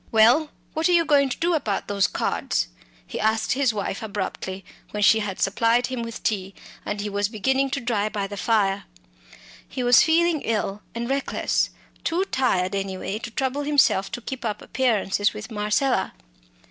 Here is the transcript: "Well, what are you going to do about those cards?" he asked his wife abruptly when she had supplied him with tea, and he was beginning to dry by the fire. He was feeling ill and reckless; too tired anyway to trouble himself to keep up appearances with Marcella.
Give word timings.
"Well, 0.11 0.49
what 0.73 0.89
are 0.89 0.93
you 0.93 1.05
going 1.05 1.29
to 1.29 1.37
do 1.37 1.53
about 1.53 1.87
those 1.87 2.07
cards?" 2.07 2.69
he 3.05 3.19
asked 3.19 3.51
his 3.51 3.71
wife 3.71 4.01
abruptly 4.01 4.65
when 4.89 5.03
she 5.03 5.19
had 5.19 5.39
supplied 5.39 5.85
him 5.85 6.01
with 6.01 6.23
tea, 6.23 6.55
and 6.83 6.99
he 6.99 7.07
was 7.07 7.29
beginning 7.29 7.69
to 7.69 7.79
dry 7.79 8.09
by 8.09 8.25
the 8.25 8.35
fire. 8.35 8.85
He 9.67 9.83
was 9.83 10.01
feeling 10.01 10.41
ill 10.41 10.81
and 10.95 11.07
reckless; 11.07 11.69
too 12.03 12.25
tired 12.25 12.73
anyway 12.73 13.19
to 13.19 13.29
trouble 13.29 13.61
himself 13.61 14.09
to 14.13 14.21
keep 14.21 14.43
up 14.43 14.63
appearances 14.63 15.35
with 15.35 15.51
Marcella. 15.51 16.13